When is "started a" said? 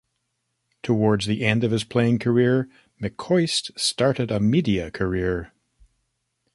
3.79-4.39